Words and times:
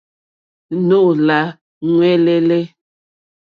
Nóò 0.87 1.09
lâ 1.27 1.39
ŋwɛ́ǃɛ́lɛ́. 1.93 2.61